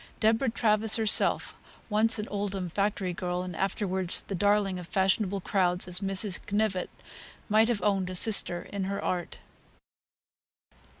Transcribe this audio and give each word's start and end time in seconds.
Deborah 0.19 0.49
Travers 0.49 0.95
herself 0.95 1.53
(once 1.87 2.17
an 2.17 2.27
Oldham 2.29 2.69
factory 2.69 3.13
girl, 3.13 3.43
and 3.43 3.55
afterwards 3.55 4.23
the 4.23 4.33
darling 4.33 4.79
of 4.79 4.87
fashionable 4.87 5.41
crowds 5.41 5.87
as 5.87 5.99
Mrs. 5.99 6.39
Knyvett) 6.47 6.89
might 7.49 7.67
have 7.67 7.83
owned 7.83 8.09
a 8.09 8.15
sister 8.15 8.63
in 8.73 8.85
her 8.85 8.99
art. 8.99 9.37